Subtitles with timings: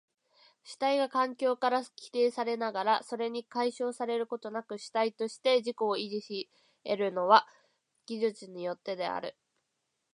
[0.63, 6.49] 主体が環境から規定されながらそれに解消されることなく主体として自己を維持し
[6.83, 7.47] 得るのは
[8.07, 9.37] 技術によってである。